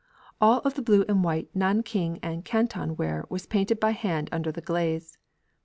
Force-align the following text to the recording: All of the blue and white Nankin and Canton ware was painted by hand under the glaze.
All 0.41 0.61
of 0.61 0.73
the 0.73 0.81
blue 0.81 1.05
and 1.07 1.23
white 1.23 1.55
Nankin 1.55 2.17
and 2.23 2.43
Canton 2.43 2.95
ware 2.95 3.23
was 3.29 3.45
painted 3.45 3.79
by 3.79 3.91
hand 3.91 4.29
under 4.31 4.51
the 4.51 4.59
glaze. 4.59 5.19